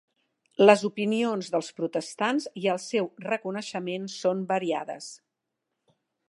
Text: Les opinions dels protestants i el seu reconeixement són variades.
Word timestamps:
Les 0.69 0.83
opinions 0.87 1.51
dels 1.55 1.69
protestants 1.81 2.47
i 2.63 2.65
el 2.73 2.79
seu 2.85 3.11
reconeixement 3.27 4.09
són 4.15 4.43
variades. 4.55 5.13